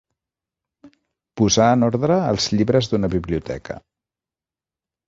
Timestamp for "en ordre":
1.75-2.17